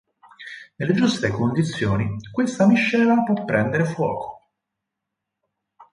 Nelle 0.77 0.93
giuste 0.95 1.29
condizioni 1.29 2.17
questa 2.31 2.65
miscela 2.65 3.21
può 3.21 3.45
prendere 3.45 3.85
fuoco. 3.85 4.49